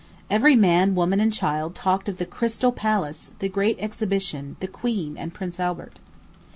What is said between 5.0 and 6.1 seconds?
and prince Albert."